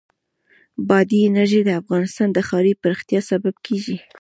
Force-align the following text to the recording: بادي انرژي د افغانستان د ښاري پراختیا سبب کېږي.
بادي 0.87 1.19
انرژي 1.29 1.61
د 1.65 1.69
افغانستان 1.81 2.27
د 2.33 2.37
ښاري 2.47 2.73
پراختیا 2.81 3.19
سبب 3.31 3.55
کېږي. 3.65 3.97